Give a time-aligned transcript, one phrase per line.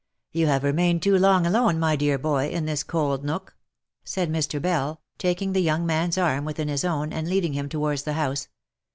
[0.31, 3.53] "You have remained too long alone, my dear boy, in this cold nock,"
[4.03, 4.59] said Mr.
[4.59, 8.47] Bell, taking the young man's arm within his own, and leading him towards the house.